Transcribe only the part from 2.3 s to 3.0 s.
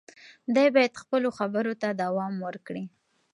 ورکړي.